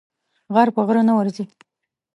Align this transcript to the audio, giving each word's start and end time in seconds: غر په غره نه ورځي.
غر 0.53 0.67
په 0.75 0.81
غره 0.87 1.01
نه 1.09 1.13
ورځي. 1.17 1.45